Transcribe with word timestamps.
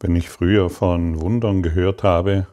Wenn 0.00 0.14
ich 0.14 0.28
früher 0.28 0.70
von 0.70 1.20
Wundern 1.20 1.60
gehört 1.60 2.04
habe, 2.04 2.46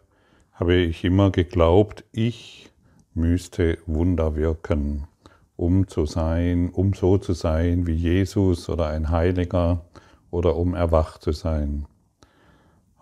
habe 0.53 0.73
ich 0.73 1.03
immer 1.03 1.29
geglaubt, 1.29 2.03
ich 2.11 2.71
müsste 3.13 3.77
Wunder 3.85 4.35
wirken, 4.35 5.07
um 5.55 5.87
zu 5.87 6.07
sein, 6.07 6.71
um 6.71 6.93
so 6.95 7.19
zu 7.19 7.33
sein 7.33 7.85
wie 7.85 7.93
Jesus 7.93 8.67
oder 8.67 8.87
ein 8.87 9.11
Heiliger 9.11 9.85
oder 10.31 10.55
um 10.55 10.73
erwacht 10.73 11.21
zu 11.21 11.33
sein. 11.33 11.85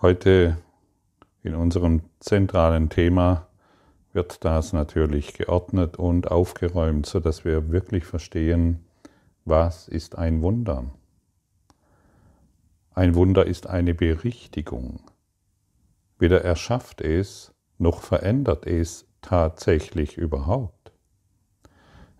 Heute 0.02 0.58
in 1.42 1.56
unserem 1.56 2.02
zentralen 2.20 2.90
Thema 2.90 3.48
wird 4.12 4.44
das 4.44 4.74
natürlich 4.74 5.36
geordnet 5.36 5.96
und 5.96 6.32
aufgeräumt, 6.32 7.06
so 7.06 7.22
dass 7.22 7.46
wir 7.46 7.72
wirklich 7.72 8.04
verstehen, 8.04 8.84
was 9.46 9.88
ist 9.88 10.18
ein 10.18 10.42
Wunder. 10.42 10.84
Ein 12.96 13.16
Wunder 13.16 13.48
ist 13.48 13.66
eine 13.66 13.96
Berichtigung. 13.96 15.00
Weder 16.20 16.44
erschafft 16.44 17.02
es, 17.02 17.52
noch 17.80 18.04
verändert 18.04 18.68
es 18.68 19.08
tatsächlich 19.24 20.16
überhaupt. 20.16 20.92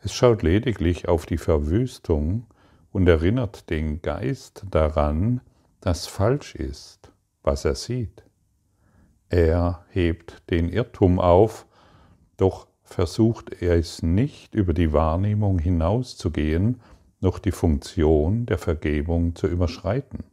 Es 0.02 0.16
schaut 0.16 0.42
lediglich 0.42 1.08
auf 1.08 1.28
die 1.28 1.38
Verwüstung 1.38 2.48
und 2.92 3.08
erinnert 3.08 3.70
den 3.70 4.02
Geist 4.02 4.66
daran, 4.72 5.42
dass 5.80 6.08
falsch 6.08 6.56
ist, 6.56 7.12
was 7.44 7.66
er 7.66 7.76
sieht. 7.76 8.24
Er 9.30 9.86
hebt 9.90 10.42
den 10.50 10.70
Irrtum 10.70 11.20
auf, 11.20 11.68
doch 12.36 12.68
versucht 12.82 13.62
er 13.62 13.78
es 13.78 14.02
nicht 14.02 14.56
über 14.56 14.74
die 14.74 14.92
Wahrnehmung 14.92 15.60
hinauszugehen, 15.60 16.82
noch 17.22 17.38
die 17.38 17.52
Funktion 17.52 18.48
der 18.48 18.58
Vergebung 18.58 19.36
zu 19.36 19.46
überschreiten 19.46 20.24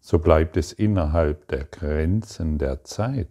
so 0.00 0.18
bleibt 0.18 0.56
es 0.56 0.72
innerhalb 0.72 1.48
der 1.48 1.64
Grenzen 1.64 2.58
der 2.58 2.84
Zeit, 2.84 3.28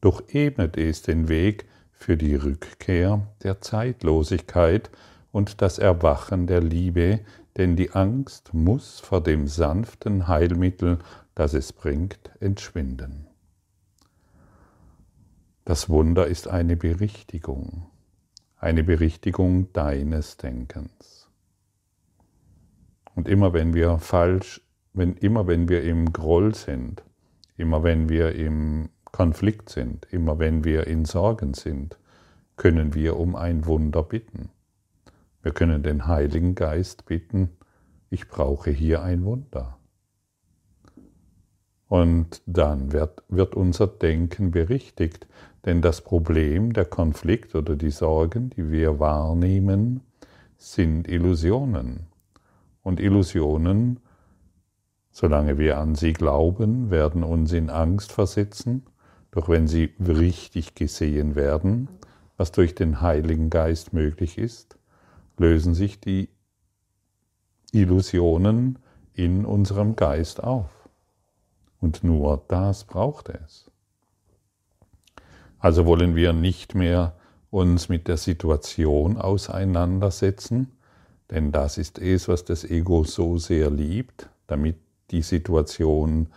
doch 0.00 0.22
ebnet 0.28 0.76
es 0.76 1.02
den 1.02 1.28
Weg 1.28 1.66
für 1.92 2.16
die 2.16 2.34
Rückkehr 2.34 3.26
der 3.42 3.60
Zeitlosigkeit 3.60 4.90
und 5.32 5.60
das 5.60 5.78
Erwachen 5.78 6.46
der 6.46 6.60
Liebe, 6.60 7.20
denn 7.56 7.76
die 7.76 7.92
Angst 7.92 8.54
muss 8.54 9.00
vor 9.00 9.22
dem 9.22 9.46
sanften 9.46 10.28
Heilmittel, 10.28 10.98
das 11.34 11.54
es 11.54 11.72
bringt, 11.72 12.30
entschwinden. 12.40 13.26
Das 15.64 15.88
Wunder 15.88 16.26
ist 16.26 16.48
eine 16.48 16.76
Berichtigung, 16.76 17.86
eine 18.56 18.82
Berichtigung 18.82 19.72
deines 19.72 20.36
Denkens. 20.36 21.28
Und 23.14 23.28
immer 23.28 23.52
wenn 23.52 23.74
wir 23.74 23.98
falsch 23.98 24.62
wenn, 24.92 25.14
immer 25.16 25.46
wenn 25.46 25.68
wir 25.68 25.82
im 25.82 26.12
Groll 26.12 26.54
sind, 26.54 27.02
immer 27.56 27.82
wenn 27.82 28.08
wir 28.08 28.34
im 28.34 28.88
Konflikt 29.04 29.68
sind, 29.68 30.06
immer 30.10 30.38
wenn 30.38 30.64
wir 30.64 30.86
in 30.86 31.04
Sorgen 31.04 31.54
sind, 31.54 31.98
können 32.56 32.94
wir 32.94 33.16
um 33.16 33.36
ein 33.36 33.66
Wunder 33.66 34.02
bitten. 34.02 34.50
Wir 35.42 35.52
können 35.52 35.82
den 35.82 36.06
Heiligen 36.06 36.54
Geist 36.54 37.06
bitten, 37.06 37.50
ich 38.10 38.28
brauche 38.28 38.70
hier 38.70 39.02
ein 39.02 39.24
Wunder. 39.24 39.78
Und 41.88 42.42
dann 42.46 42.92
wird, 42.92 43.24
wird 43.28 43.54
unser 43.54 43.86
Denken 43.86 44.50
berichtigt, 44.50 45.26
denn 45.64 45.82
das 45.82 46.02
Problem, 46.02 46.72
der 46.72 46.84
Konflikt 46.84 47.54
oder 47.54 47.74
die 47.74 47.90
Sorgen, 47.90 48.50
die 48.50 48.70
wir 48.70 49.00
wahrnehmen, 49.00 50.02
sind 50.56 51.08
Illusionen. 51.08 52.06
Und 52.82 53.00
Illusionen 53.00 54.00
Solange 55.10 55.58
wir 55.58 55.78
an 55.78 55.94
sie 55.94 56.12
glauben, 56.12 56.90
werden 56.90 57.24
uns 57.24 57.52
in 57.52 57.68
Angst 57.68 58.12
versetzen, 58.12 58.84
doch 59.32 59.48
wenn 59.48 59.68
sie 59.68 59.94
richtig 59.98 60.74
gesehen 60.74 61.34
werden, 61.34 61.88
was 62.36 62.52
durch 62.52 62.74
den 62.74 63.00
Heiligen 63.00 63.50
Geist 63.50 63.92
möglich 63.92 64.38
ist, 64.38 64.76
lösen 65.36 65.74
sich 65.74 66.00
die 66.00 66.28
Illusionen 67.72 68.78
in 69.14 69.44
unserem 69.44 69.96
Geist 69.96 70.42
auf. 70.42 70.70
Und 71.80 72.04
nur 72.04 72.42
das 72.48 72.84
braucht 72.84 73.28
es. 73.28 73.70
Also 75.58 75.86
wollen 75.86 76.14
wir 76.14 76.32
nicht 76.32 76.74
mehr 76.74 77.14
uns 77.50 77.88
mit 77.88 78.08
der 78.08 78.16
Situation 78.16 79.16
auseinandersetzen, 79.18 80.72
denn 81.30 81.52
das 81.52 81.78
ist 81.78 81.98
es, 81.98 82.28
was 82.28 82.44
das 82.44 82.64
Ego 82.64 83.04
so 83.04 83.38
sehr 83.38 83.70
liebt, 83.70 84.28
damit 84.46 84.76
die 85.10 85.22
Situation 85.22 86.28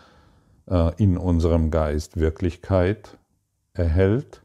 äh, 0.68 0.92
in 1.02 1.18
unserem 1.18 1.72
Geist 1.72 2.18
Wirklichkeit 2.18 3.18
erhält, 3.74 4.42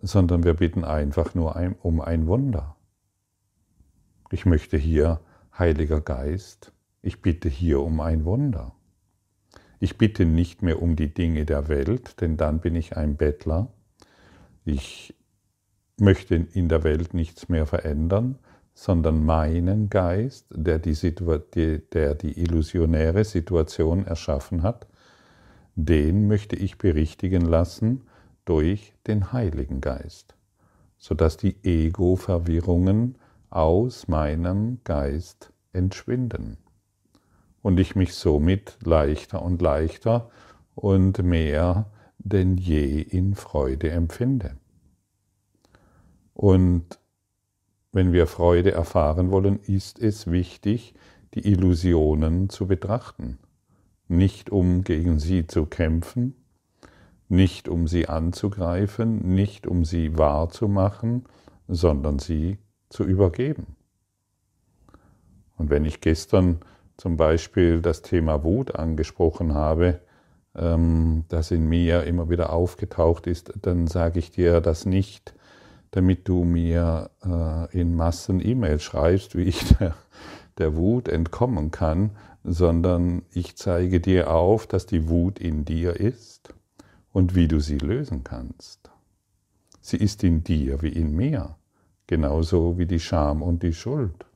sondern 0.00 0.44
wir 0.44 0.54
bitten 0.54 0.84
einfach 0.84 1.34
nur 1.34 1.56
um 1.82 2.00
ein 2.00 2.26
Wunder. 2.26 2.76
Ich 4.30 4.46
möchte 4.46 4.76
hier, 4.76 5.20
Heiliger 5.58 6.00
Geist, 6.00 6.72
ich 7.02 7.20
bitte 7.20 7.48
hier 7.48 7.80
um 7.80 8.00
ein 8.00 8.24
Wunder. 8.24 8.72
Ich 9.78 9.98
bitte 9.98 10.24
nicht 10.24 10.62
mehr 10.62 10.80
um 10.80 10.96
die 10.96 11.12
Dinge 11.12 11.44
der 11.44 11.68
Welt, 11.68 12.20
denn 12.20 12.36
dann 12.36 12.60
bin 12.60 12.76
ich 12.76 12.96
ein 12.96 13.16
Bettler. 13.16 13.68
Ich 14.64 15.14
möchte 15.98 16.34
in 16.34 16.68
der 16.68 16.84
Welt 16.84 17.14
nichts 17.14 17.48
mehr 17.48 17.66
verändern, 17.66 18.38
sondern 18.80 19.26
meinen 19.26 19.90
Geist, 19.90 20.46
der 20.52 20.78
die, 20.78 20.94
der 21.92 22.14
die 22.14 22.40
illusionäre 22.40 23.24
Situation 23.24 24.06
erschaffen 24.06 24.62
hat, 24.62 24.86
den 25.74 26.28
möchte 26.28 26.56
ich 26.56 26.78
berichtigen 26.78 27.42
lassen 27.42 28.04
durch 28.46 28.94
den 29.06 29.34
Heiligen 29.34 29.82
Geist, 29.82 30.34
sodass 30.96 31.36
die 31.36 31.62
Ego-Verwirrungen 31.62 33.18
aus 33.50 34.08
meinem 34.08 34.78
Geist 34.84 35.52
entschwinden 35.74 36.56
und 37.60 37.78
ich 37.78 37.96
mich 37.96 38.14
somit 38.14 38.78
leichter 38.82 39.42
und 39.42 39.60
leichter 39.60 40.30
und 40.74 41.22
mehr 41.22 41.84
denn 42.16 42.56
je 42.56 43.02
in 43.02 43.34
Freude 43.34 43.90
empfinde. 43.90 44.56
Und 46.32 46.99
wenn 47.92 48.12
wir 48.12 48.26
Freude 48.26 48.72
erfahren 48.72 49.30
wollen, 49.30 49.58
ist 49.58 49.98
es 49.98 50.30
wichtig, 50.30 50.94
die 51.34 51.50
Illusionen 51.50 52.48
zu 52.48 52.66
betrachten. 52.66 53.38
Nicht 54.08 54.50
um 54.50 54.82
gegen 54.82 55.18
sie 55.18 55.46
zu 55.46 55.66
kämpfen, 55.66 56.34
nicht 57.28 57.68
um 57.68 57.86
sie 57.86 58.08
anzugreifen, 58.08 59.34
nicht 59.34 59.66
um 59.66 59.84
sie 59.84 60.18
wahrzumachen, 60.18 61.24
sondern 61.68 62.18
sie 62.18 62.58
zu 62.88 63.04
übergeben. 63.04 63.76
Und 65.56 65.70
wenn 65.70 65.84
ich 65.84 66.00
gestern 66.00 66.60
zum 66.96 67.16
Beispiel 67.16 67.80
das 67.80 68.02
Thema 68.02 68.42
Wut 68.44 68.74
angesprochen 68.74 69.54
habe, 69.54 70.00
ähm, 70.56 71.24
das 71.28 71.50
in 71.50 71.68
mir 71.68 72.04
immer 72.04 72.28
wieder 72.28 72.52
aufgetaucht 72.52 73.26
ist, 73.26 73.52
dann 73.62 73.86
sage 73.86 74.18
ich 74.18 74.30
dir 74.30 74.60
das 74.60 74.86
nicht, 74.86 75.34
damit 75.90 76.28
du 76.28 76.44
mir 76.44 77.10
äh, 77.24 77.78
in 77.78 77.94
Massen 77.94 78.44
E-Mails 78.44 78.82
schreibst, 78.82 79.36
wie 79.36 79.42
ich 79.42 79.76
der, 79.78 79.94
der 80.58 80.76
Wut 80.76 81.08
entkommen 81.08 81.70
kann, 81.70 82.10
sondern 82.44 83.22
ich 83.32 83.56
zeige 83.56 84.00
dir 84.00 84.30
auf, 84.30 84.66
dass 84.66 84.86
die 84.86 85.08
Wut 85.08 85.38
in 85.38 85.64
dir 85.64 85.98
ist 85.98 86.54
und 87.12 87.34
wie 87.34 87.48
du 87.48 87.60
sie 87.60 87.78
lösen 87.78 88.24
kannst. 88.24 88.90
Sie 89.80 89.96
ist 89.96 90.22
in 90.24 90.44
dir 90.44 90.82
wie 90.82 90.88
in 90.88 91.14
mir, 91.14 91.56
genauso 92.06 92.78
wie 92.78 92.86
die 92.86 93.00
Scham 93.00 93.42
und 93.42 93.62
die 93.62 93.72
Schuld 93.72 94.26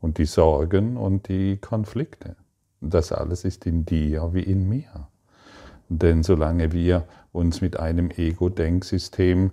und 0.00 0.18
die 0.18 0.26
Sorgen 0.26 0.96
und 0.96 1.28
die 1.28 1.56
Konflikte. 1.58 2.36
Das 2.80 3.12
alles 3.12 3.44
ist 3.44 3.66
in 3.66 3.84
dir 3.84 4.32
wie 4.32 4.42
in 4.42 4.68
mir. 4.68 5.08
Denn 5.88 6.22
solange 6.22 6.72
wir 6.72 7.06
uns 7.32 7.60
mit 7.60 7.78
einem 7.78 8.10
Ego-Denksystem 8.10 9.50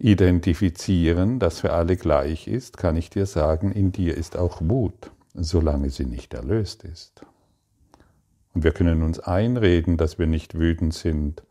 identifizieren, 0.00 1.38
das 1.38 1.60
für 1.60 1.72
alle 1.72 1.96
gleich 1.96 2.48
ist, 2.48 2.78
kann 2.78 2.96
ich 2.96 3.10
dir 3.10 3.26
sagen, 3.26 3.70
in 3.70 3.92
dir 3.92 4.16
ist 4.16 4.36
auch 4.36 4.60
Wut, 4.62 5.10
solange 5.34 5.90
sie 5.90 6.06
nicht 6.06 6.32
erlöst 6.32 6.84
ist. 6.84 7.24
Und 8.54 8.64
wir 8.64 8.72
können 8.72 9.02
uns 9.02 9.20
einreden, 9.20 9.98
dass 9.98 10.18
wir 10.18 10.26
nicht 10.26 10.58
wütend 10.58 10.94
sind 10.94 11.42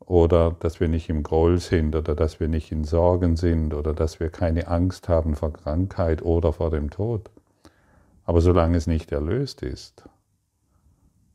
oder 0.00 0.56
dass 0.58 0.80
wir 0.80 0.88
nicht 0.88 1.10
im 1.10 1.22
Groll 1.22 1.58
sind 1.58 1.94
oder 1.94 2.14
dass 2.14 2.40
wir 2.40 2.48
nicht 2.48 2.72
in 2.72 2.84
Sorgen 2.84 3.36
sind 3.36 3.74
oder 3.74 3.92
dass 3.92 4.20
wir 4.20 4.30
keine 4.30 4.68
Angst 4.68 5.08
haben 5.08 5.36
vor 5.36 5.52
Krankheit 5.52 6.22
oder 6.22 6.54
vor 6.54 6.70
dem 6.70 6.88
Tod. 6.88 7.30
Aber 8.24 8.40
solange 8.40 8.78
es 8.78 8.86
nicht 8.86 9.12
erlöst 9.12 9.62
ist, 9.62 10.08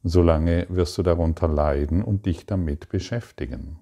solange 0.03 0.65
wirst 0.69 0.97
du 0.97 1.03
darunter 1.03 1.47
leiden 1.47 2.03
und 2.03 2.25
dich 2.25 2.47
damit 2.47 2.89
beschäftigen. 2.89 3.77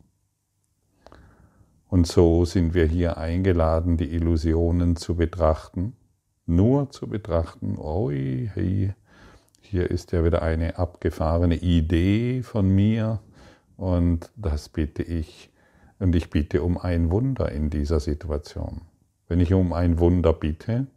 Und 1.91 2.07
so 2.07 2.45
sind 2.45 2.73
wir 2.73 2.85
hier 2.85 3.17
eingeladen, 3.17 3.97
die 3.97 4.13
Illusionen 4.13 4.95
zu 4.95 5.17
betrachten, 5.17 5.91
nur 6.45 6.89
zu 6.89 7.05
betrachten, 7.07 7.77
oi, 7.77 8.49
hey, 8.53 8.93
hier 9.59 9.91
ist 9.91 10.13
ja 10.13 10.23
wieder 10.23 10.41
eine 10.41 10.79
abgefahrene 10.79 11.57
Idee 11.57 12.43
von 12.43 12.73
mir 12.73 13.19
und 13.75 14.31
das 14.37 14.69
bitte 14.69 15.03
ich 15.03 15.49
und 15.99 16.15
ich 16.15 16.29
bitte 16.29 16.63
um 16.63 16.77
ein 16.77 17.11
Wunder 17.11 17.51
in 17.51 17.69
dieser 17.69 17.99
Situation. 17.99 18.83
Wenn 19.27 19.41
ich 19.41 19.53
um 19.53 19.73
ein 19.73 19.99
Wunder 19.99 20.31
bitte, 20.31 20.87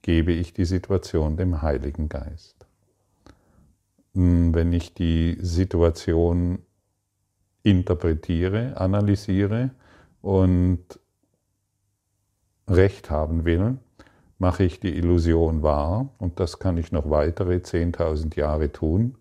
gebe 0.00 0.30
ich 0.30 0.54
die 0.54 0.64
Situation 0.64 1.36
dem 1.36 1.60
Heiligen 1.60 2.08
Geist. 2.08 2.54
Hm, 4.14 4.54
wenn 4.54 4.72
ich 4.72 4.94
die 4.94 5.38
Situation 5.40 6.60
interpretiere, 7.64 8.76
analysiere 8.76 9.72
und 10.26 10.80
Recht 12.66 13.10
haben 13.10 13.44
will, 13.44 13.78
mache 14.38 14.64
ich 14.64 14.80
die 14.80 14.96
Illusion 14.96 15.62
wahr 15.62 16.08
und 16.18 16.40
das 16.40 16.58
kann 16.58 16.78
ich 16.78 16.90
noch 16.90 17.08
weitere 17.10 17.58
10.000 17.58 18.36
Jahre 18.36 18.72
tun 18.72 19.14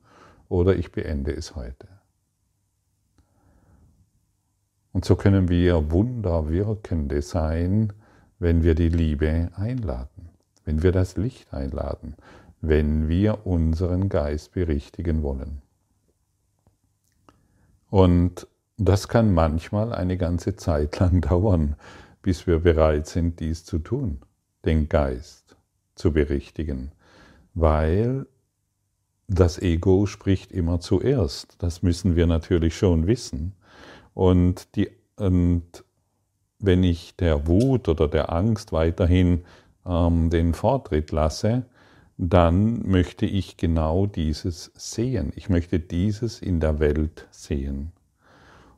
oder 0.49 0.75
ich 0.75 0.91
beende 0.91 1.31
es 1.31 1.55
heute. 1.55 1.87
Und 4.93 5.05
so 5.05 5.15
können 5.15 5.47
wir 5.47 5.91
Wunderwirkende 5.91 7.21
sein, 7.21 7.93
wenn 8.39 8.63
wir 8.63 8.73
die 8.73 8.89
Liebe 8.89 9.51
einladen, 9.55 10.29
wenn 10.63 10.81
wir 10.81 10.91
das 10.91 11.17
Licht 11.17 11.53
einladen, 11.53 12.15
wenn 12.61 13.09
wir 13.09 13.45
unseren 13.45 14.09
Geist 14.09 14.53
berichtigen 14.53 15.21
wollen. 15.21 15.61
Und 17.91 18.47
das 18.77 19.07
kann 19.07 19.33
manchmal 19.33 19.93
eine 19.93 20.17
ganze 20.17 20.55
Zeit 20.55 20.99
lang 20.99 21.21
dauern, 21.29 21.75
bis 22.21 22.47
wir 22.47 22.59
bereit 22.59 23.07
sind, 23.07 23.39
dies 23.39 23.65
zu 23.65 23.79
tun, 23.79 24.19
den 24.65 24.89
Geist 24.89 25.55
zu 25.95 26.11
berichtigen, 26.11 26.91
weil 27.53 28.25
das 29.27 29.59
Ego 29.59 30.05
spricht 30.05 30.51
immer 30.51 30.79
zuerst. 30.79 31.55
Das 31.59 31.81
müssen 31.81 32.15
wir 32.15 32.27
natürlich 32.27 32.77
schon 32.77 33.07
wissen. 33.07 33.53
Und, 34.13 34.75
die, 34.75 34.89
und 35.15 35.83
wenn 36.59 36.83
ich 36.83 37.15
der 37.15 37.47
Wut 37.47 37.87
oder 37.87 38.07
der 38.07 38.31
Angst 38.31 38.71
weiterhin 38.71 39.43
ähm, 39.85 40.29
den 40.29 40.53
Vortritt 40.53 41.11
lasse, 41.11 41.65
dann 42.17 42.87
möchte 42.87 43.25
ich 43.25 43.57
genau 43.57 44.05
dieses 44.05 44.71
sehen. 44.75 45.33
Ich 45.35 45.49
möchte 45.49 45.79
dieses 45.79 46.41
in 46.41 46.59
der 46.59 46.79
Welt 46.79 47.27
sehen. 47.31 47.91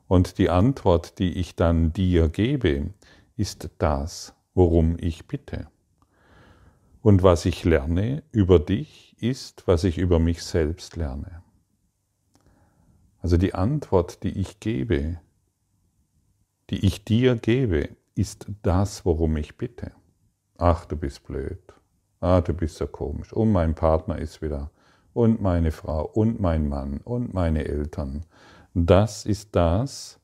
Und 0.08 0.38
die 0.38 0.50
Antwort, 0.50 1.18
die 1.18 1.34
ich 1.34 1.54
dann 1.54 1.92
dir 1.92 2.28
gebe, 2.28 2.90
ist 3.36 3.70
das, 3.78 4.34
worum 4.54 4.96
ich 4.98 5.26
bitte. 5.26 5.68
Und 7.02 7.22
was 7.22 7.44
ich 7.44 7.64
lerne 7.64 8.22
über 8.32 8.58
dich, 8.58 9.14
ist, 9.20 9.66
was 9.66 9.84
ich 9.84 9.98
über 9.98 10.18
mich 10.18 10.42
selbst 10.42 10.96
lerne. 10.96 11.42
Also 13.20 13.36
die 13.36 13.54
Antwort, 13.54 14.22
die 14.22 14.38
ich 14.38 14.60
gebe, 14.60 15.20
die 16.70 16.84
ich 16.86 17.04
dir 17.04 17.36
gebe, 17.36 17.90
ist 18.14 18.46
das, 18.62 19.04
worum 19.04 19.36
ich 19.36 19.56
bitte. 19.56 19.92
Ach, 20.56 20.84
du 20.84 20.96
bist 20.96 21.24
blöd. 21.24 21.60
Ah, 22.20 22.40
du 22.40 22.52
bist 22.52 22.76
so 22.76 22.86
komisch. 22.86 23.32
Und 23.32 23.52
mein 23.52 23.74
Partner 23.74 24.18
ist 24.18 24.42
wieder. 24.42 24.70
Und 25.12 25.40
meine 25.40 25.70
Frau. 25.70 26.04
Und 26.04 26.40
mein 26.40 26.68
Mann. 26.68 27.00
Und 27.04 27.32
meine 27.32 27.64
Eltern. 27.64 28.24
Das 28.74 29.26
ist 29.26 29.56
das, 29.56 30.20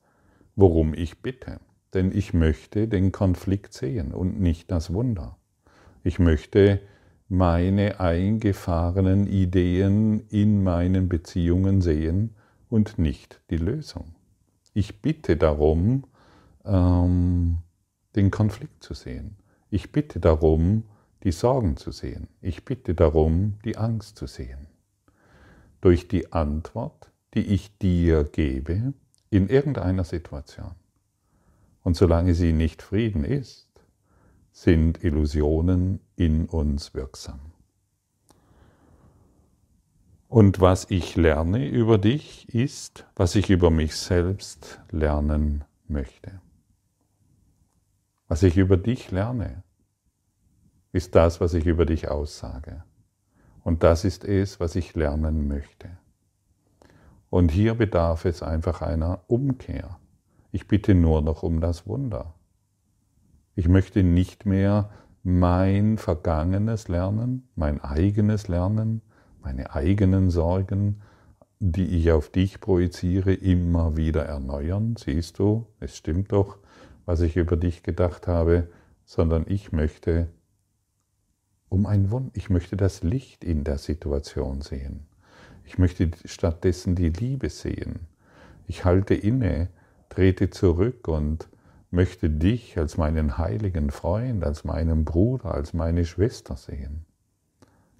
worum 0.55 0.93
ich 0.93 1.21
bitte. 1.21 1.59
Denn 1.93 2.11
ich 2.11 2.33
möchte 2.33 2.87
den 2.87 3.11
Konflikt 3.11 3.73
sehen 3.73 4.13
und 4.13 4.39
nicht 4.39 4.71
das 4.71 4.93
Wunder. 4.93 5.37
Ich 6.03 6.19
möchte 6.19 6.81
meine 7.27 7.99
eingefahrenen 7.99 9.27
Ideen 9.27 10.19
in 10.29 10.63
meinen 10.63 11.09
Beziehungen 11.09 11.81
sehen 11.81 12.35
und 12.69 12.99
nicht 12.99 13.41
die 13.49 13.57
Lösung. 13.57 14.15
Ich 14.73 15.01
bitte 15.01 15.37
darum, 15.37 16.03
ähm, 16.65 17.59
den 18.15 18.29
Konflikt 18.29 18.83
zu 18.83 18.93
sehen. 18.93 19.37
Ich 19.69 19.91
bitte 19.91 20.19
darum, 20.19 20.83
die 21.23 21.31
Sorgen 21.31 21.77
zu 21.77 21.91
sehen. 21.91 22.27
Ich 22.41 22.65
bitte 22.65 22.93
darum, 22.93 23.57
die 23.65 23.77
Angst 23.77 24.17
zu 24.17 24.27
sehen. 24.27 24.67
Durch 25.81 26.07
die 26.07 26.31
Antwort, 26.31 27.11
die 27.35 27.45
ich 27.53 27.77
dir 27.77 28.23
gebe, 28.23 28.93
in 29.29 29.49
irgendeiner 29.49 30.03
Situation. 30.03 30.71
Und 31.83 31.95
solange 31.95 32.33
sie 32.33 32.53
nicht 32.53 32.81
Frieden 32.81 33.23
ist, 33.23 33.69
sind 34.51 35.03
Illusionen 35.03 35.99
in 36.15 36.45
uns 36.45 36.93
wirksam. 36.93 37.51
Und 40.27 40.59
was 40.59 40.89
ich 40.89 41.15
lerne 41.15 41.67
über 41.67 41.97
dich, 41.97 42.49
ist, 42.53 43.05
was 43.15 43.35
ich 43.35 43.49
über 43.49 43.69
mich 43.69 43.95
selbst 43.95 44.81
lernen 44.89 45.63
möchte. 45.87 46.41
Was 48.27 48.41
ich 48.43 48.57
über 48.57 48.77
dich 48.77 49.11
lerne, 49.11 49.63
ist 50.91 51.13
das, 51.15 51.41
was 51.41 51.53
ich 51.53 51.65
über 51.65 51.85
dich 51.85 52.07
aussage. 52.07 52.83
Und 53.63 53.83
das 53.83 54.05
ist 54.05 54.23
es, 54.23 54.59
was 54.59 54.75
ich 54.75 54.95
lernen 54.95 55.47
möchte. 55.47 55.97
Und 57.35 57.51
hier 57.51 57.73
bedarf 57.73 58.23
es 58.23 58.41
einfach 58.41 58.81
einer 58.81 59.19
Umkehr. 59.27 59.99
Ich 60.53 60.69
bitte 60.69 60.95
nur 60.95 61.21
noch 61.21 61.43
um 61.43 61.59
das 61.59 61.85
Wunder. 61.85 62.33
Ich 63.55 63.67
möchte 63.67 64.03
nicht 64.03 64.45
mehr 64.45 64.89
mein 65.21 65.97
Vergangenes 65.97 66.87
lernen, 66.87 67.49
mein 67.53 67.81
eigenes 67.81 68.47
lernen, 68.47 69.01
meine 69.41 69.75
eigenen 69.75 70.29
Sorgen, 70.29 71.01
die 71.59 71.97
ich 71.97 72.09
auf 72.13 72.29
dich 72.29 72.61
projiziere, 72.61 73.33
immer 73.33 73.97
wieder 73.97 74.23
erneuern. 74.23 74.95
Siehst 74.97 75.37
du, 75.37 75.67
es 75.81 75.97
stimmt 75.97 76.31
doch, 76.31 76.59
was 77.03 77.19
ich 77.19 77.35
über 77.35 77.57
dich 77.57 77.83
gedacht 77.83 78.27
habe, 78.27 78.69
sondern 79.03 79.43
ich 79.45 79.73
möchte 79.73 80.29
um 81.67 81.85
ein 81.85 82.11
Wunder, 82.11 82.31
ich 82.33 82.49
möchte 82.49 82.77
das 82.77 83.03
Licht 83.03 83.43
in 83.43 83.65
der 83.65 83.77
Situation 83.77 84.61
sehen. 84.61 85.07
Ich 85.65 85.77
möchte 85.77 86.11
stattdessen 86.25 86.95
die 86.95 87.09
Liebe 87.09 87.49
sehen. 87.49 88.07
Ich 88.67 88.85
halte 88.85 89.13
inne, 89.13 89.69
trete 90.09 90.49
zurück 90.49 91.07
und 91.07 91.49
möchte 91.91 92.29
dich 92.29 92.77
als 92.77 92.97
meinen 92.97 93.37
heiligen 93.37 93.89
Freund, 93.89 94.43
als 94.43 94.63
meinen 94.63 95.05
Bruder, 95.05 95.53
als 95.53 95.73
meine 95.73 96.05
Schwester 96.05 96.55
sehen. 96.55 97.05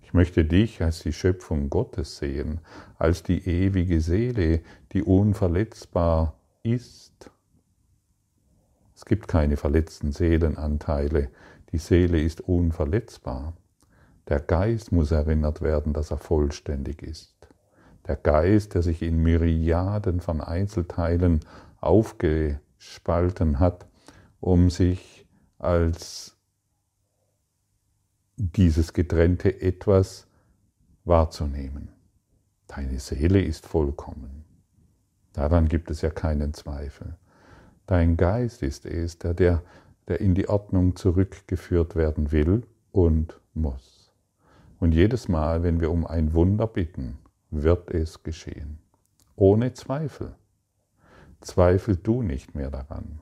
Ich 0.01 0.13
möchte 0.13 0.45
dich 0.45 0.81
als 0.81 0.99
die 0.99 1.13
Schöpfung 1.13 1.69
Gottes 1.69 2.17
sehen, 2.17 2.61
als 2.97 3.23
die 3.23 3.47
ewige 3.47 4.01
Seele, 4.01 4.61
die 4.93 5.03
unverletzbar 5.03 6.39
ist 6.63 7.29
es 8.95 9.03
gibt 9.03 9.27
keine 9.27 9.57
verletzten 9.57 10.13
Seelenanteile. 10.13 11.29
Die 11.73 11.77
Seele 11.77 12.21
ist 12.21 12.39
unverletzbar. 12.39 13.53
Der 14.29 14.39
Geist 14.39 14.93
muss 14.93 15.11
erinnert 15.11 15.61
werden, 15.61 15.91
dass 15.91 16.11
er 16.11 16.17
vollständig 16.17 17.03
ist. 17.03 17.34
Der 18.07 18.15
Geist, 18.15 18.75
der 18.75 18.81
sich 18.83 19.01
in 19.01 19.17
Myriaden 19.17 20.21
von 20.21 20.41
Einzelteilen 20.41 21.39
aufgespalten 21.81 23.59
hat, 23.59 23.87
um 24.39 24.69
sich 24.69 25.25
als 25.57 26.37
dieses 28.37 28.93
getrennte 28.93 29.61
Etwas 29.61 30.27
wahrzunehmen. 31.03 31.89
Deine 32.67 32.99
Seele 32.99 33.41
ist 33.41 33.65
vollkommen. 33.65 34.43
Daran 35.33 35.67
gibt 35.67 35.91
es 35.91 36.01
ja 36.01 36.09
keinen 36.09 36.53
Zweifel. 36.53 37.17
Dein 37.87 38.17
Geist 38.17 38.63
ist 38.63 38.85
es, 38.85 39.19
der, 39.19 39.33
der, 39.33 39.61
der 40.07 40.19
in 40.19 40.33
die 40.33 40.49
Ordnung 40.49 40.95
zurückgeführt 40.95 41.95
werden 41.95 42.31
will 42.31 42.63
und 42.91 43.39
muss. 43.53 44.13
Und 44.79 44.93
jedes 44.93 45.27
Mal, 45.27 45.63
wenn 45.63 45.79
wir 45.79 45.91
um 45.91 46.05
ein 46.05 46.33
Wunder 46.33 46.67
bitten, 46.67 47.17
wird 47.51 47.91
es 47.91 48.23
geschehen. 48.23 48.79
Ohne 49.35 49.73
Zweifel. 49.73 50.35
Zweifel 51.41 51.97
du 51.97 52.21
nicht 52.21 52.55
mehr 52.55 52.71
daran. 52.71 53.19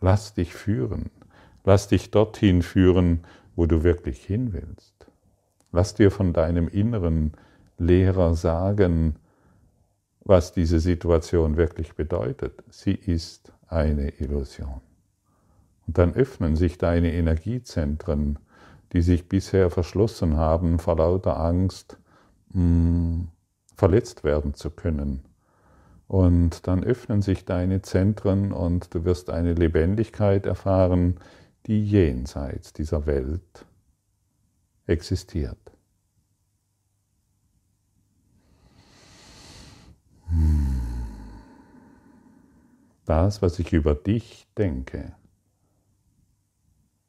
Lass 0.00 0.34
dich 0.34 0.54
führen. 0.54 1.10
Lass 1.64 1.88
dich 1.88 2.10
dorthin 2.10 2.62
führen, 2.62 3.20
wo 3.56 3.66
du 3.66 3.82
wirklich 3.82 4.24
hin 4.24 4.52
willst. 4.52 5.06
Lass 5.72 5.94
dir 5.94 6.10
von 6.10 6.32
deinem 6.32 6.68
inneren 6.68 7.32
Lehrer 7.78 8.34
sagen, 8.34 9.16
was 10.20 10.52
diese 10.52 10.78
Situation 10.78 11.56
wirklich 11.56 11.94
bedeutet. 11.94 12.62
Sie 12.70 12.94
ist 12.94 13.52
eine 13.66 14.10
Illusion. 14.20 14.80
Und 15.86 15.98
dann 15.98 16.14
öffnen 16.14 16.56
sich 16.56 16.78
deine 16.78 17.12
Energiezentren, 17.12 18.38
die 18.92 19.02
sich 19.02 19.28
bisher 19.28 19.70
verschlossen 19.70 20.36
haben 20.36 20.78
vor 20.78 20.96
lauter 20.96 21.38
Angst, 21.40 21.98
verletzt 23.74 24.24
werden 24.24 24.54
zu 24.54 24.70
können. 24.70 25.24
Und 26.06 26.66
dann 26.66 26.84
öffnen 26.84 27.22
sich 27.22 27.44
deine 27.44 27.82
Zentren 27.82 28.52
und 28.52 28.94
du 28.94 29.04
wirst 29.04 29.30
eine 29.30 29.54
Lebendigkeit 29.54 30.46
erfahren, 30.46 31.18
die 31.66 31.84
jenseits 31.84 32.72
dieser 32.72 33.06
Welt 33.06 33.66
existiert. 34.86 35.58
Hm. 40.28 40.80
Das, 43.06 43.42
was 43.42 43.58
ich 43.58 43.72
über 43.72 43.94
dich 43.94 44.46
denke, 44.56 45.14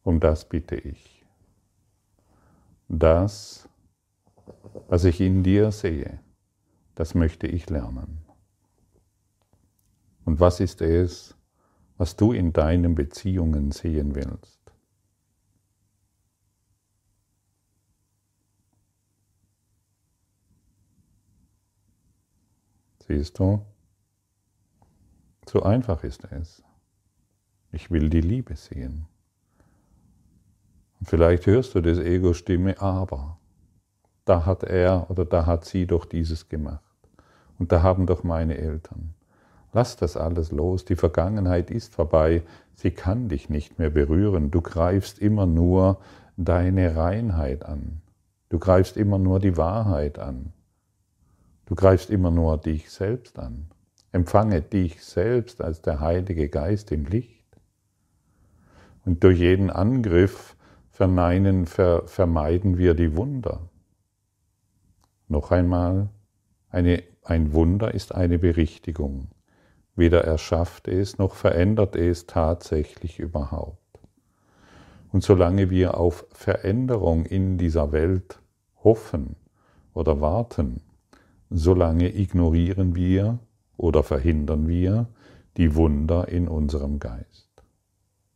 um 0.04 0.20
das 0.20 0.48
bitte 0.48 0.76
ich. 0.76 1.26
Das, 2.88 3.68
was 4.88 5.04
ich 5.06 5.22
in 5.22 5.44
dir 5.44 5.72
sehe, 5.72 6.20
das 6.96 7.16
möchte 7.16 7.48
ich 7.48 7.70
lernen. 7.70 8.20
Und 10.26 10.40
was 10.40 10.60
ist 10.60 10.82
es, 10.82 11.36
was 11.98 12.16
du 12.16 12.32
in 12.32 12.52
deinen 12.52 12.96
Beziehungen 12.96 13.72
sehen 13.72 14.16
willst? 14.16 14.60
Siehst 23.08 23.38
du? 23.38 23.64
So 25.48 25.62
einfach 25.62 26.04
ist 26.04 26.26
es. 26.32 26.64
Ich 27.72 27.92
will 27.92 28.10
die 28.10 28.22
Liebe 28.22 28.56
sehen. 28.56 29.06
Und 31.00 31.08
vielleicht 31.08 31.46
hörst 31.46 31.76
du 31.76 31.82
das 31.82 32.00
Ego-Stimme, 32.00 32.82
aber 32.82 33.40
da 34.26 34.46
hat 34.46 34.64
er 34.64 35.10
oder 35.10 35.26
da 35.26 35.46
hat 35.46 35.66
sie 35.66 35.86
doch 35.86 36.06
dieses 36.06 36.50
gemacht. 36.50 36.82
Und 37.58 37.72
da 37.72 37.82
haben 37.82 38.06
doch 38.06 38.24
meine 38.24 38.58
Eltern. 38.58 39.14
Lass 39.72 39.96
das 39.98 40.18
alles 40.18 40.52
los, 40.52 40.86
die 40.86 40.96
Vergangenheit 40.96 41.70
ist 41.70 41.94
vorbei, 41.94 42.44
sie 42.76 42.92
kann 42.92 43.30
dich 43.30 43.50
nicht 43.50 43.78
mehr 43.80 43.90
berühren, 43.90 44.52
du 44.52 44.62
greifst 44.62 45.20
immer 45.20 45.46
nur 45.46 46.00
deine 46.38 46.96
Reinheit 46.96 47.66
an, 47.66 48.02
du 48.50 48.60
greifst 48.60 48.98
immer 48.98 49.20
nur 49.20 49.40
die 49.40 49.58
Wahrheit 49.58 50.20
an. 50.20 50.54
Du 51.66 51.74
greifst 51.74 52.12
immer 52.12 52.30
nur 52.30 52.58
dich 52.58 52.92
selbst 52.92 53.40
an. 53.40 53.68
Empfange 54.12 54.62
dich 54.62 55.04
selbst 55.04 55.62
als 55.62 55.82
der 55.82 56.00
Heilige 56.00 56.48
Geist 56.48 56.92
im 56.92 57.06
Licht. 57.06 57.44
Und 59.04 59.24
durch 59.24 59.40
jeden 59.40 59.70
Angriff 59.70 60.56
verneinen, 60.92 61.66
ver, 61.66 62.04
vermeiden 62.08 62.78
wir 62.78 62.94
die 62.94 63.18
Wunder. 63.18 63.62
Noch 65.28 65.52
einmal, 65.52 66.10
eine, 66.70 67.04
ein 67.24 67.54
Wunder 67.54 67.94
ist 67.94 68.14
eine 68.14 68.38
Berichtigung. 68.38 69.30
Weder 69.96 70.24
erschafft 70.24 70.88
es 70.88 71.18
noch 71.18 71.36
verändert 71.36 71.96
es 71.96 72.28
tatsächlich 72.28 73.20
überhaupt. 73.20 73.80
Und 75.12 75.24
solange 75.24 75.70
wir 75.70 75.98
auf 75.98 76.26
Veränderung 76.32 77.26
in 77.26 77.58
dieser 77.58 77.92
Welt 77.92 78.40
hoffen 78.84 79.38
oder 79.94 80.20
warten, 80.20 80.82
solange 81.50 82.14
ignorieren 82.14 82.96
wir 82.96 83.40
oder 83.78 84.04
verhindern 84.04 84.68
wir 84.68 85.08
die 85.58 85.76
Wunder 85.76 86.28
in 86.28 86.48
unserem 86.48 87.00
Geist. 87.00 87.50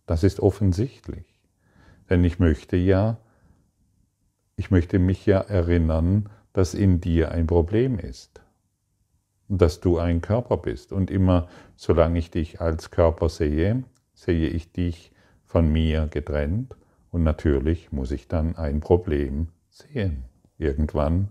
Das 0.06 0.24
ist 0.24 0.40
offensichtlich, 0.40 1.26
denn 2.10 2.24
ich 2.24 2.40
möchte 2.40 2.78
ja, 2.78 3.18
ich 4.56 4.72
möchte 4.72 5.00
mich 5.00 5.26
ja 5.26 5.40
erinnern, 5.40 6.30
dass 6.54 6.74
in 6.74 7.02
dir 7.02 7.32
ein 7.32 7.48
Problem 7.48 8.00
ist, 8.00 8.42
dass 9.48 9.80
du 9.80 9.98
ein 9.98 10.22
Körper 10.22 10.58
bist 10.58 10.92
und 10.92 11.12
immer, 11.12 11.48
solange 11.76 12.20
ich 12.20 12.32
dich 12.32 12.62
als 12.62 12.92
Körper 12.92 13.30
sehe, 13.30 13.84
sehe 14.14 14.48
ich 14.48 14.72
dich 14.72 15.12
von 15.46 15.72
mir 15.72 16.08
getrennt 16.08 16.76
und 17.12 17.24
natürlich 17.24 17.92
muss 17.92 18.12
ich 18.12 18.28
dann 18.28 18.56
ein 18.56 18.80
Problem 18.80 19.48
sehen. 19.70 20.26
Irgendwann 20.58 21.30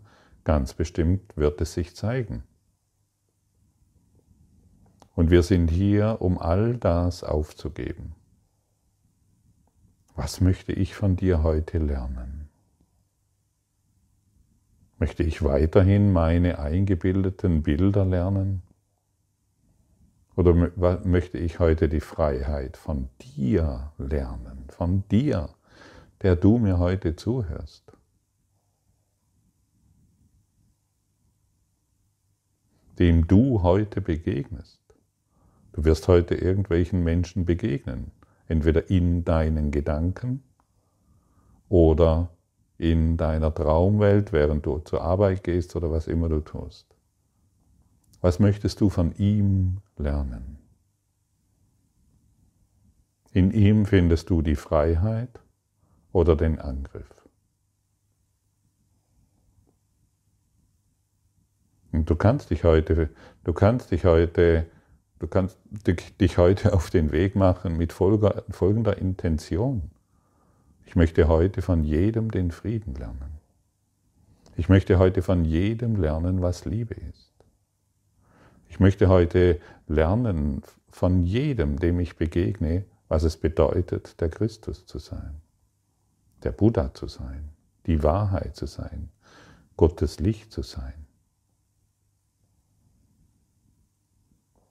Ganz 0.48 0.72
bestimmt 0.72 1.36
wird 1.36 1.60
es 1.60 1.74
sich 1.74 1.94
zeigen. 1.94 2.42
Und 5.14 5.30
wir 5.30 5.42
sind 5.42 5.68
hier, 5.68 6.16
um 6.20 6.38
all 6.38 6.78
das 6.78 7.22
aufzugeben. 7.22 8.14
Was 10.16 10.40
möchte 10.40 10.72
ich 10.72 10.94
von 10.94 11.16
dir 11.16 11.42
heute 11.42 11.76
lernen? 11.76 12.37
Möchte 14.98 15.22
ich 15.22 15.44
weiterhin 15.44 16.12
meine 16.12 16.58
eingebildeten 16.58 17.62
Bilder 17.62 18.04
lernen? 18.04 18.62
Oder 20.36 20.54
möchte 21.04 21.38
ich 21.38 21.58
heute 21.58 21.88
die 21.88 22.00
Freiheit 22.00 22.76
von 22.76 23.08
dir 23.20 23.92
lernen, 23.98 24.66
von 24.68 25.04
dir, 25.08 25.50
der 26.22 26.36
du 26.36 26.58
mir 26.58 26.78
heute 26.78 27.16
zuhörst? 27.16 27.92
dem 32.98 33.28
du 33.28 33.62
heute 33.62 34.00
begegnest. 34.00 34.80
Du 35.72 35.84
wirst 35.84 36.08
heute 36.08 36.34
irgendwelchen 36.34 37.04
Menschen 37.04 37.44
begegnen, 37.44 38.10
entweder 38.48 38.90
in 38.90 39.24
deinen 39.24 39.70
Gedanken 39.70 40.42
oder 41.68 42.30
in 42.78 43.16
deiner 43.16 43.52
Traumwelt, 43.52 44.32
während 44.32 44.64
du 44.64 44.78
zur 44.78 45.02
Arbeit 45.02 45.42
gehst 45.42 45.74
oder 45.74 45.90
was 45.90 46.06
immer 46.06 46.28
du 46.28 46.40
tust. 46.40 46.86
Was 48.20 48.38
möchtest 48.38 48.80
du 48.80 48.88
von 48.88 49.12
ihm 49.16 49.78
lernen? 49.96 50.58
In 53.32 53.50
ihm 53.50 53.84
findest 53.84 54.30
du 54.30 54.42
die 54.42 54.56
Freiheit 54.56 55.40
oder 56.12 56.34
den 56.34 56.58
Angriff. 56.58 57.18
Und 61.92 62.08
du 62.08 62.16
kannst 62.16 62.50
dich 62.50 62.64
heute, 62.64 63.10
du 63.44 63.52
kannst 63.52 63.90
dich 63.90 64.04
heute, 64.04 64.66
du 65.18 65.26
kannst 65.26 65.58
dich 66.20 66.38
heute 66.38 66.72
auf 66.72 66.90
den 66.90 67.12
Weg 67.12 67.34
machen 67.34 67.76
mit 67.76 67.92
folgender 67.92 68.98
Intention. 68.98 69.90
Ich 70.88 70.96
möchte 70.96 71.28
heute 71.28 71.60
von 71.60 71.84
jedem 71.84 72.30
den 72.30 72.50
Frieden 72.50 72.94
lernen. 72.94 73.40
Ich 74.56 74.70
möchte 74.70 74.98
heute 74.98 75.20
von 75.20 75.44
jedem 75.44 75.96
lernen, 75.96 76.40
was 76.40 76.64
Liebe 76.64 76.94
ist. 76.94 77.34
Ich 78.70 78.80
möchte 78.80 79.10
heute 79.10 79.60
lernen 79.86 80.62
von 80.88 81.24
jedem, 81.24 81.78
dem 81.78 82.00
ich 82.00 82.16
begegne, 82.16 82.86
was 83.06 83.24
es 83.24 83.36
bedeutet, 83.36 84.18
der 84.22 84.30
Christus 84.30 84.86
zu 84.86 84.98
sein, 84.98 85.42
der 86.42 86.52
Buddha 86.52 86.94
zu 86.94 87.06
sein, 87.06 87.50
die 87.84 88.02
Wahrheit 88.02 88.56
zu 88.56 88.64
sein, 88.64 89.10
Gottes 89.76 90.20
Licht 90.20 90.50
zu 90.54 90.62
sein. 90.62 91.04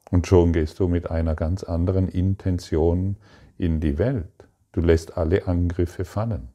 Und 0.10 0.26
schon 0.26 0.52
gehst 0.52 0.80
du 0.80 0.88
mit 0.88 1.12
einer 1.12 1.36
ganz 1.36 1.64
anderen 1.64 2.10
Intention 2.10 3.18
in 3.60 3.80
die 3.80 4.00
Welt. 4.00 4.37
Du 4.78 4.84
lässt 4.84 5.18
alle 5.18 5.48
Angriffe 5.48 6.06
fallen. 6.06 6.50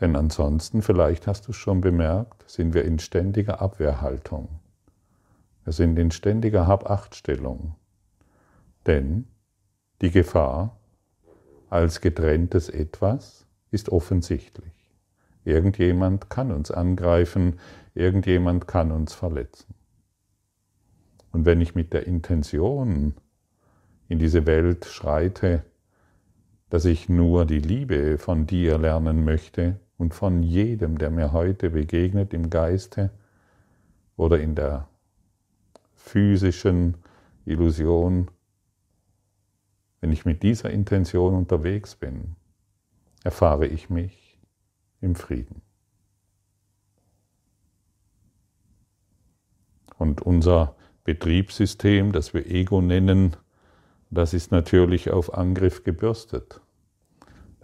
Denn 0.00 0.16
ansonsten, 0.16 0.80
vielleicht 0.80 1.26
hast 1.26 1.46
du 1.46 1.50
es 1.50 1.58
schon 1.58 1.82
bemerkt, 1.82 2.48
sind 2.48 2.72
wir 2.72 2.86
in 2.86 2.98
ständiger 2.98 3.60
Abwehrhaltung. 3.60 4.48
Wir 5.64 5.74
sind 5.74 5.98
in 5.98 6.10
ständiger 6.10 6.66
Hab-Acht-Stellung. 6.66 7.74
Denn 8.86 9.26
die 10.00 10.10
Gefahr 10.10 10.80
als 11.68 12.00
getrenntes 12.00 12.70
Etwas 12.70 13.46
ist 13.70 13.90
offensichtlich. 13.90 14.90
Irgendjemand 15.44 16.30
kann 16.30 16.50
uns 16.50 16.70
angreifen, 16.70 17.60
irgendjemand 17.92 18.66
kann 18.66 18.90
uns 18.90 19.12
verletzen. 19.12 19.74
Und 21.30 21.44
wenn 21.44 21.60
ich 21.60 21.74
mit 21.74 21.92
der 21.92 22.06
Intention 22.06 23.12
in 24.08 24.18
diese 24.18 24.46
Welt 24.46 24.86
schreite, 24.86 25.62
dass 26.74 26.86
ich 26.86 27.08
nur 27.08 27.44
die 27.44 27.60
Liebe 27.60 28.18
von 28.18 28.48
dir 28.48 28.78
lernen 28.78 29.24
möchte 29.24 29.78
und 29.96 30.12
von 30.12 30.42
jedem, 30.42 30.98
der 30.98 31.08
mir 31.12 31.32
heute 31.32 31.70
begegnet 31.70 32.34
im 32.34 32.50
Geiste 32.50 33.12
oder 34.16 34.40
in 34.40 34.56
der 34.56 34.88
physischen 35.94 36.96
Illusion, 37.44 38.28
wenn 40.00 40.10
ich 40.10 40.24
mit 40.24 40.42
dieser 40.42 40.70
Intention 40.70 41.34
unterwegs 41.36 41.94
bin, 41.94 42.34
erfahre 43.22 43.68
ich 43.68 43.88
mich 43.88 44.36
im 45.00 45.14
Frieden. 45.14 45.62
Und 49.96 50.22
unser 50.22 50.74
Betriebssystem, 51.04 52.10
das 52.10 52.34
wir 52.34 52.50
Ego 52.50 52.80
nennen, 52.80 53.36
das 54.10 54.34
ist 54.34 54.50
natürlich 54.50 55.12
auf 55.12 55.34
Angriff 55.34 55.84
gebürstet. 55.84 56.60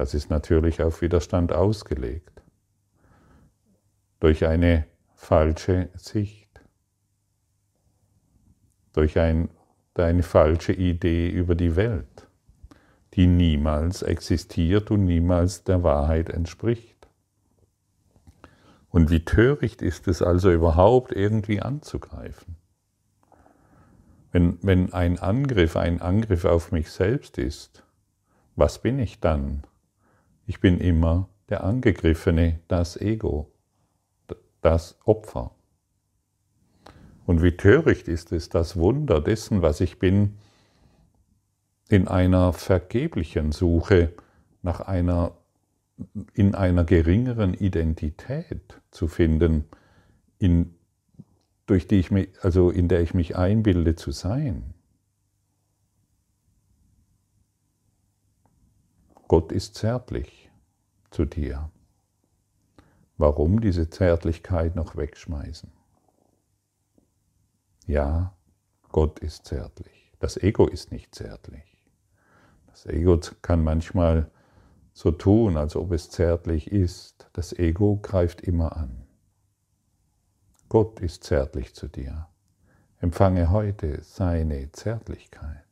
Das 0.00 0.14
ist 0.14 0.30
natürlich 0.30 0.82
auf 0.82 1.02
Widerstand 1.02 1.52
ausgelegt. 1.52 2.40
Durch 4.18 4.46
eine 4.46 4.86
falsche 5.14 5.90
Sicht. 5.94 6.48
Durch 8.94 9.18
ein, 9.18 9.50
eine 9.92 10.22
falsche 10.22 10.72
Idee 10.72 11.28
über 11.28 11.54
die 11.54 11.76
Welt, 11.76 12.26
die 13.12 13.26
niemals 13.26 14.00
existiert 14.00 14.90
und 14.90 15.04
niemals 15.04 15.64
der 15.64 15.82
Wahrheit 15.82 16.30
entspricht. 16.30 17.06
Und 18.88 19.10
wie 19.10 19.26
töricht 19.26 19.82
ist 19.82 20.08
es 20.08 20.22
also 20.22 20.50
überhaupt 20.50 21.12
irgendwie 21.12 21.60
anzugreifen? 21.60 22.56
Wenn, 24.32 24.56
wenn 24.62 24.94
ein 24.94 25.18
Angriff 25.18 25.76
ein 25.76 26.00
Angriff 26.00 26.46
auf 26.46 26.72
mich 26.72 26.90
selbst 26.90 27.36
ist, 27.36 27.84
was 28.56 28.80
bin 28.80 28.98
ich 28.98 29.20
dann? 29.20 29.64
Ich 30.50 30.58
bin 30.58 30.80
immer 30.80 31.28
der 31.48 31.62
Angegriffene, 31.62 32.58
das 32.66 32.96
Ego, 32.96 33.52
das 34.62 34.98
Opfer. 35.04 35.52
Und 37.24 37.40
wie 37.40 37.56
töricht 37.56 38.08
ist 38.08 38.32
es, 38.32 38.48
das 38.48 38.76
Wunder 38.76 39.20
dessen, 39.20 39.62
was 39.62 39.80
ich 39.80 40.00
bin, 40.00 40.38
in 41.88 42.08
einer 42.08 42.52
vergeblichen 42.52 43.52
Suche 43.52 44.12
nach 44.60 44.80
einer, 44.80 45.36
in 46.34 46.56
einer 46.56 46.82
geringeren 46.82 47.54
Identität 47.54 48.80
zu 48.90 49.06
finden, 49.06 49.66
in, 50.40 50.74
durch 51.66 51.86
die 51.86 52.00
ich 52.00 52.10
mich, 52.10 52.30
also 52.42 52.70
in 52.70 52.88
der 52.88 53.02
ich 53.02 53.14
mich 53.14 53.36
einbilde 53.36 53.94
zu 53.94 54.10
sein. 54.10 54.74
Gott 59.28 59.52
ist 59.52 59.76
zärtlich 59.76 60.39
zu 61.10 61.24
dir. 61.24 61.70
Warum 63.16 63.60
diese 63.60 63.90
Zärtlichkeit 63.90 64.76
noch 64.76 64.96
wegschmeißen? 64.96 65.70
Ja, 67.86 68.34
Gott 68.88 69.18
ist 69.18 69.46
zärtlich. 69.46 70.12
Das 70.20 70.36
Ego 70.36 70.66
ist 70.66 70.92
nicht 70.92 71.14
zärtlich. 71.14 71.70
Das 72.66 72.86
Ego 72.86 73.18
kann 73.42 73.62
manchmal 73.62 74.30
so 74.92 75.10
tun, 75.10 75.56
als 75.56 75.76
ob 75.76 75.92
es 75.92 76.10
zärtlich 76.10 76.70
ist. 76.70 77.28
Das 77.32 77.52
Ego 77.52 77.96
greift 77.96 78.40
immer 78.40 78.76
an. 78.76 79.06
Gott 80.68 81.00
ist 81.00 81.24
zärtlich 81.24 81.74
zu 81.74 81.88
dir. 81.88 82.28
Empfange 83.00 83.50
heute 83.50 84.02
seine 84.02 84.70
Zärtlichkeit. 84.72 85.64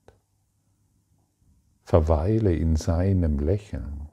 Verweile 1.84 2.54
in 2.54 2.76
seinem 2.76 3.38
Lächeln. 3.38 4.08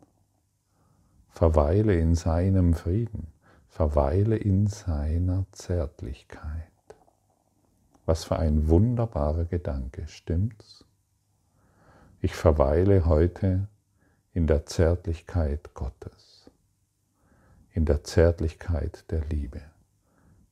Verweile 1.36 2.00
in 2.00 2.15
seinem 2.15 2.74
Frieden. 2.74 3.27
Verweile 3.68 4.38
in 4.38 4.68
seiner 4.68 5.46
Zärtlichkeit. 5.51 6.72
Was 8.06 8.24
für 8.24 8.39
ein 8.39 8.70
wunderbarer 8.70 9.44
Gedanke, 9.44 10.08
stimmt's? 10.08 10.86
Ich 12.22 12.34
verweile 12.34 13.06
heute 13.06 13.68
in 14.32 14.48
der 14.48 14.65
Zärtlichkeit 14.65 15.74
Gottes, 15.74 16.50
in 17.74 17.84
der 17.84 18.06
Zärtlichkeit 18.06 19.04
der 19.12 19.25
Liebe. 19.25 19.62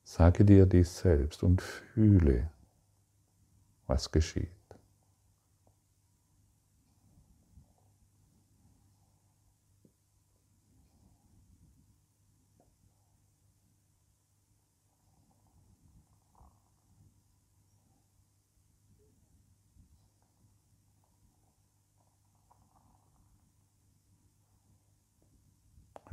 Sage 0.03 0.43
dir 0.43 0.65
dies 0.65 0.99
selbst 0.99 1.43
und 1.43 1.61
fühle, 1.61 2.49
was 3.87 4.11
geschieht. 4.11 4.51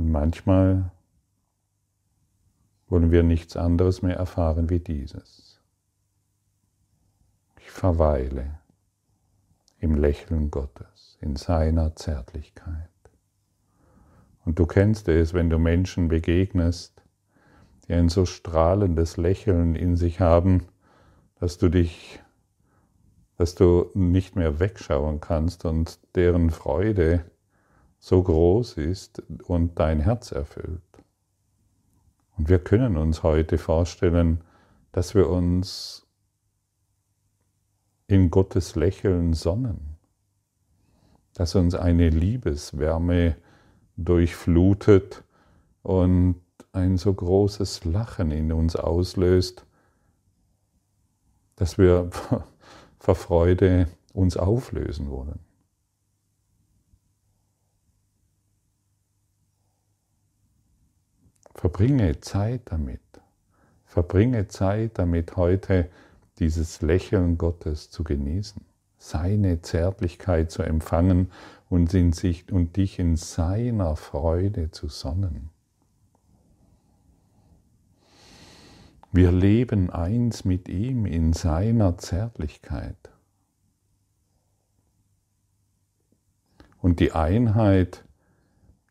Manchmal 0.08 0.90
wollen 2.88 3.10
wir 3.10 3.22
nichts 3.22 3.56
anderes 3.56 4.02
mehr 4.02 4.16
erfahren 4.16 4.70
wie 4.70 4.80
dieses. 4.80 5.60
Ich 7.58 7.70
verweile 7.70 8.58
im 9.78 9.94
Lächeln 9.94 10.50
Gottes, 10.50 11.18
in 11.20 11.36
seiner 11.36 11.94
Zärtlichkeit. 11.96 12.88
Und 14.44 14.58
du 14.58 14.66
kennst 14.66 15.08
es, 15.08 15.34
wenn 15.34 15.50
du 15.50 15.58
Menschen 15.58 16.08
begegnest, 16.08 17.02
die 17.86 17.94
ein 17.94 18.08
so 18.08 18.26
strahlendes 18.26 19.16
Lächeln 19.16 19.74
in 19.74 19.96
sich 19.96 20.20
haben, 20.20 20.66
dass 21.38 21.58
du 21.58 21.68
dich, 21.68 22.20
dass 23.36 23.54
du 23.54 23.90
nicht 23.94 24.36
mehr 24.36 24.60
wegschauen 24.60 25.20
kannst 25.20 25.64
und 25.64 25.98
deren 26.14 26.50
Freude 26.50 27.24
so 28.00 28.22
groß 28.22 28.78
ist 28.78 29.22
und 29.44 29.78
dein 29.78 30.00
Herz 30.00 30.32
erfüllt. 30.32 30.80
Und 32.36 32.48
wir 32.48 32.58
können 32.58 32.96
uns 32.96 33.22
heute 33.22 33.58
vorstellen, 33.58 34.40
dass 34.92 35.14
wir 35.14 35.28
uns 35.28 36.06
in 38.06 38.30
Gottes 38.30 38.74
Lächeln 38.74 39.34
sonnen, 39.34 39.96
dass 41.34 41.54
uns 41.54 41.74
eine 41.74 42.08
Liebeswärme 42.08 43.36
durchflutet 43.96 45.22
und 45.82 46.40
ein 46.72 46.96
so 46.96 47.12
großes 47.12 47.84
Lachen 47.84 48.30
in 48.30 48.50
uns 48.52 48.76
auslöst, 48.76 49.66
dass 51.56 51.76
wir 51.76 52.10
vor 52.98 53.14
Freude 53.14 53.88
uns 54.14 54.38
auflösen 54.38 55.10
wollen. 55.10 55.49
Verbringe 61.60 62.18
Zeit 62.20 62.62
damit. 62.72 63.02
Verbringe 63.84 64.48
Zeit 64.48 64.98
damit, 64.98 65.36
heute 65.36 65.90
dieses 66.38 66.80
Lächeln 66.80 67.36
Gottes 67.36 67.90
zu 67.90 68.02
genießen, 68.02 68.64
seine 68.96 69.60
Zärtlichkeit 69.60 70.50
zu 70.50 70.62
empfangen 70.62 71.30
und, 71.68 71.92
in 71.92 72.14
sich, 72.14 72.50
und 72.50 72.78
dich 72.78 72.98
in 72.98 73.16
seiner 73.16 73.94
Freude 73.96 74.70
zu 74.70 74.88
sonnen. 74.88 75.50
Wir 79.12 79.30
leben 79.30 79.90
eins 79.90 80.46
mit 80.46 80.66
ihm 80.66 81.04
in 81.04 81.34
seiner 81.34 81.98
Zärtlichkeit. 81.98 82.96
Und 86.80 87.00
die 87.00 87.12
Einheit 87.12 88.02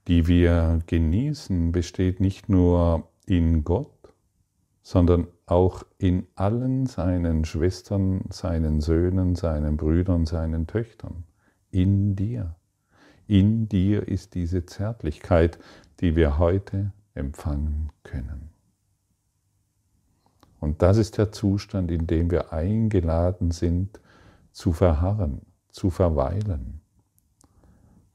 die 0.09 0.25
wir 0.25 0.79
genießen, 0.87 1.71
besteht 1.71 2.19
nicht 2.19 2.49
nur 2.49 3.07
in 3.27 3.63
Gott, 3.63 4.11
sondern 4.81 5.27
auch 5.45 5.83
in 5.99 6.25
allen 6.33 6.87
seinen 6.87 7.45
Schwestern, 7.45 8.21
seinen 8.31 8.81
Söhnen, 8.81 9.35
seinen 9.35 9.77
Brüdern, 9.77 10.25
seinen 10.25 10.65
Töchtern. 10.65 11.25
In 11.69 12.15
dir. 12.15 12.55
In 13.27 13.69
dir 13.69 14.07
ist 14.07 14.33
diese 14.33 14.65
Zärtlichkeit, 14.65 15.59
die 15.99 16.15
wir 16.15 16.39
heute 16.39 16.91
empfangen 17.13 17.91
können. 18.01 18.49
Und 20.59 20.81
das 20.81 20.97
ist 20.97 21.19
der 21.19 21.31
Zustand, 21.31 21.91
in 21.91 22.07
dem 22.07 22.31
wir 22.31 22.51
eingeladen 22.51 23.51
sind, 23.51 23.99
zu 24.51 24.73
verharren, 24.73 25.41
zu 25.69 25.91
verweilen. 25.91 26.81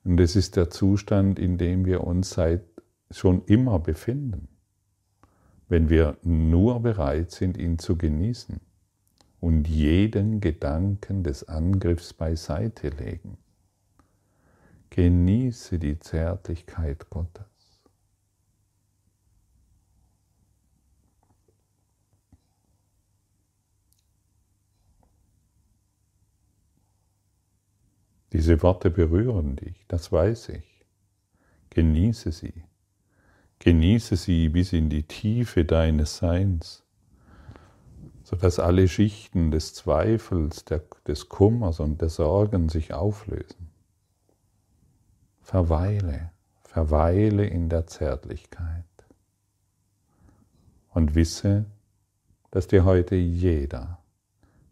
Und 0.04 0.20
es 0.20 0.36
ist 0.36 0.56
der 0.56 0.70
Zustand, 0.70 1.38
in 1.38 1.56
dem 1.56 1.86
wir 1.86 2.04
uns 2.04 2.30
seit 2.30 2.62
schon 3.10 3.44
immer 3.46 3.78
befinden, 3.78 4.48
wenn 5.68 5.88
wir 5.88 6.18
nur 6.22 6.80
bereit 6.80 7.30
sind, 7.30 7.56
ihn 7.56 7.78
zu 7.78 7.96
genießen 7.96 8.60
und 9.40 9.68
jeden 9.68 10.40
Gedanken 10.40 11.22
des 11.22 11.48
Angriffs 11.48 12.12
beiseite 12.12 12.90
legen. 12.90 13.38
Genieße 14.90 15.78
die 15.78 15.98
Zärtlichkeit 15.98 17.08
Gottes. 17.10 17.53
Diese 28.34 28.60
Worte 28.64 28.90
berühren 28.90 29.54
dich, 29.54 29.86
das 29.86 30.10
weiß 30.10 30.48
ich. 30.48 30.84
Genieße 31.70 32.32
sie. 32.32 32.64
Genieße 33.60 34.16
sie 34.16 34.48
bis 34.48 34.72
in 34.72 34.90
die 34.90 35.04
Tiefe 35.04 35.64
deines 35.64 36.16
Seins, 36.16 36.82
sodass 38.24 38.58
alle 38.58 38.88
Schichten 38.88 39.52
des 39.52 39.72
Zweifels, 39.74 40.64
der, 40.64 40.82
des 41.06 41.28
Kummers 41.28 41.78
und 41.78 42.00
der 42.00 42.08
Sorgen 42.08 42.68
sich 42.68 42.92
auflösen. 42.92 43.70
Verweile, 45.40 46.32
verweile 46.64 47.46
in 47.46 47.68
der 47.68 47.86
Zärtlichkeit 47.86 48.84
und 50.90 51.14
wisse, 51.14 51.66
dass 52.50 52.66
dir 52.66 52.84
heute 52.84 53.14
jeder 53.14 54.00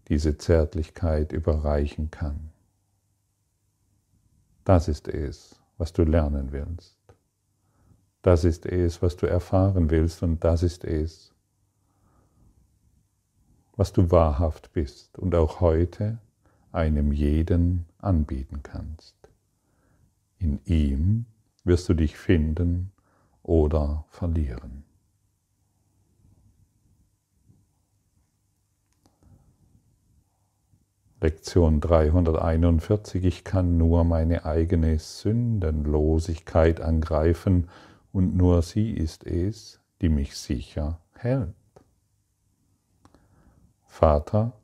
diese 0.09 0.37
Zärtlichkeit 0.37 1.31
überreichen 1.31 2.11
kann. 2.11 2.52
Das 4.65 4.89
ist 4.89 5.09
es, 5.09 5.61
was 5.79 5.93
du 5.93 6.05
lernen 6.05 6.53
willst. 6.53 6.97
Das 8.23 8.45
ist 8.45 8.67
es, 8.67 9.03
was 9.03 9.17
du 9.17 9.27
erfahren 9.27 9.91
willst 9.91 10.23
und 10.23 10.45
das 10.45 10.63
ist 10.63 10.85
es, 10.85 11.35
was 13.77 13.93
du 13.93 14.11
wahrhaft 14.11 14.73
bist 14.73 15.19
und 15.19 15.35
auch 15.35 15.61
heute 15.61 16.19
einem 16.71 17.13
jeden 17.13 17.87
anbieten 17.99 18.63
kannst. 18.63 19.17
In 20.39 20.61
ihm 20.65 21.27
wirst 21.65 21.89
du 21.89 21.95
dich 21.95 22.17
finden 22.17 22.93
oder 23.43 24.05
verlieren. 24.09 24.85
Lektion 31.23 31.81
341. 31.81 33.25
Ich 33.25 33.45
kann 33.45 33.77
nur 33.77 34.03
meine 34.03 34.45
eigene 34.45 34.99
Sündenlosigkeit 34.99 36.81
angreifen 36.81 37.69
und 38.13 38.35
nur 38.35 38.63
sie 38.63 38.91
ist 38.91 39.25
es, 39.25 39.79
die 40.01 40.09
mich 40.09 40.37
sicher 40.37 40.99
hält. 41.15 41.55
Vater, 43.87 44.55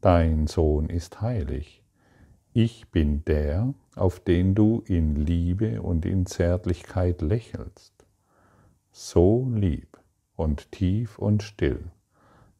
dein 0.00 0.48
Sohn 0.48 0.88
ist 0.88 1.20
heilig. 1.20 1.84
Ich 2.52 2.90
bin 2.90 3.24
der, 3.26 3.72
auf 3.94 4.18
den 4.18 4.56
du 4.56 4.82
in 4.86 5.14
Liebe 5.14 5.80
und 5.80 6.04
in 6.04 6.26
Zärtlichkeit 6.26 7.22
lächelst. 7.22 7.94
So 8.90 9.48
lieb 9.54 9.96
und 10.34 10.72
tief 10.72 11.20
und 11.20 11.44
still, 11.44 11.84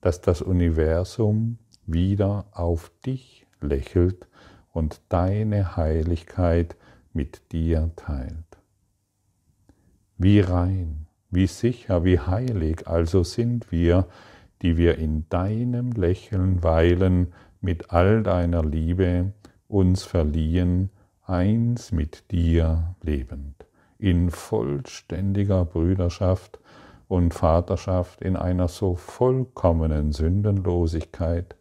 dass 0.01 0.21
das 0.21 0.41
Universum 0.41 1.59
wieder 1.93 2.47
auf 2.53 2.93
dich 3.05 3.40
lächelt 3.63 4.27
und 4.73 5.01
deine 5.09 5.77
Heiligkeit 5.77 6.77
mit 7.13 7.53
dir 7.53 7.91
teilt. 7.97 8.59
Wie 10.17 10.41
rein, 10.41 11.07
wie 11.31 11.47
sicher, 11.47 12.05
wie 12.05 12.19
heilig 12.19 12.87
also 12.87 13.23
sind 13.23 13.73
wir, 13.73 14.07
die 14.63 14.77
wir 14.77 14.99
in 14.99 15.29
deinem 15.29 15.93
Lächeln 15.93 16.63
weilen, 16.63 17.33
mit 17.61 17.91
all 17.91 18.23
deiner 18.23 18.65
Liebe 18.65 19.33
uns 19.69 20.03
verliehen, 20.03 20.91
eins 21.23 21.93
mit 21.93 22.31
dir 22.31 22.95
lebend, 23.03 23.67
in 23.99 24.31
vollständiger 24.31 25.65
Brüderschaft 25.65 26.59
und 27.09 27.35
Vaterschaft, 27.35 28.21
in 28.23 28.37
einer 28.37 28.69
so 28.69 28.95
vollkommenen 28.95 30.13
Sündenlosigkeit, 30.13 31.57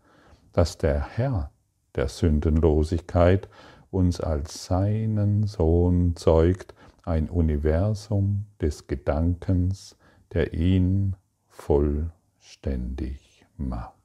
dass 0.54 0.78
der 0.78 1.02
Herr 1.16 1.52
der 2.00 2.08
Sündenlosigkeit 2.08 3.50
uns 3.92 4.22
als 4.22 4.64
seinen 4.64 5.48
Sohn 5.48 6.16
zeugt, 6.16 6.74
ein 7.04 7.30
Universum 7.30 8.46
des 8.62 8.88
Gedankens, 8.88 9.98
der 10.32 10.54
ihn 10.54 11.18
vollständig 11.50 13.46
macht. 13.58 13.96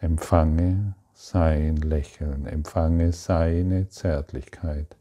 Empfange 0.00 0.96
sein 1.12 1.76
Lächeln, 1.76 2.46
empfange 2.46 3.12
seine 3.12 3.88
Zärtlichkeit, 3.88 4.96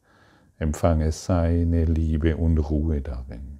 empfange 0.59 1.11
seine 1.11 1.85
Liebe 1.85 2.37
und 2.37 2.59
Ruhe 2.59 3.01
darin. 3.01 3.59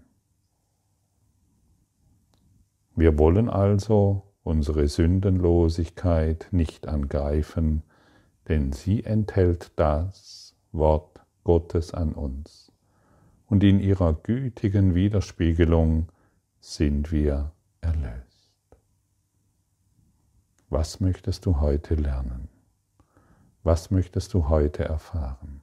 Wir 2.95 3.17
wollen 3.17 3.49
also 3.49 4.32
unsere 4.43 4.87
Sündenlosigkeit 4.87 6.47
nicht 6.51 6.87
angreifen, 6.87 7.83
denn 8.47 8.73
sie 8.73 9.03
enthält 9.03 9.71
das 9.77 10.55
Wort 10.71 11.21
Gottes 11.43 11.93
an 11.93 12.13
uns. 12.13 12.71
Und 13.47 13.63
in 13.63 13.79
ihrer 13.79 14.13
gütigen 14.13 14.95
Widerspiegelung 14.95 16.09
sind 16.59 17.11
wir 17.11 17.51
erlöst. 17.81 18.23
Was 20.69 20.99
möchtest 20.99 21.45
du 21.45 21.59
heute 21.59 21.95
lernen? 21.95 22.47
Was 23.63 23.91
möchtest 23.91 24.33
du 24.33 24.49
heute 24.49 24.83
erfahren? 24.83 25.62